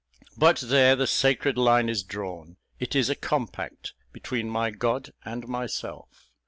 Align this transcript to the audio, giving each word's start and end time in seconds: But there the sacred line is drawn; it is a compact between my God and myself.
But 0.35 0.61
there 0.65 0.95
the 0.95 1.05
sacred 1.05 1.59
line 1.59 1.87
is 1.87 2.01
drawn; 2.01 2.57
it 2.79 2.95
is 2.95 3.07
a 3.11 3.15
compact 3.15 3.93
between 4.11 4.49
my 4.49 4.71
God 4.71 5.11
and 5.25 5.47
myself. 5.47 6.31